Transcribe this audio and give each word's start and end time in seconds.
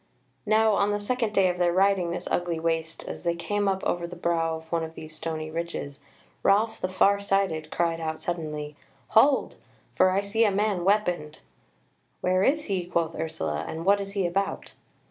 Now 0.47 0.73
on 0.73 0.89
the 0.89 0.99
second 0.99 1.31
day 1.31 1.47
of 1.47 1.59
their 1.59 1.71
riding 1.71 2.09
this 2.09 2.27
ugly 2.31 2.59
waste, 2.59 3.03
as 3.07 3.23
they 3.23 3.35
came 3.35 3.67
up 3.67 3.83
over 3.83 4.07
the 4.07 4.15
brow 4.15 4.55
of 4.55 4.71
one 4.71 4.83
of 4.83 4.95
these 4.95 5.13
stony 5.15 5.51
ridges, 5.51 5.99
Ralph 6.41 6.81
the 6.81 6.89
far 6.89 7.19
sighted 7.19 7.69
cried 7.69 8.01
out 8.01 8.19
suddenly: 8.19 8.75
"Hold! 9.09 9.57
for 9.93 10.09
I 10.09 10.21
see 10.21 10.43
a 10.43 10.49
man 10.49 10.83
weaponed." 10.83 11.37
"Where 12.19 12.41
is 12.41 12.63
he?" 12.65 12.87
quoth 12.87 13.13
Ursula, 13.13 13.63
"and 13.67 13.85
what 13.85 14.01
is 14.01 14.13
he 14.13 14.25
about?" 14.25 14.73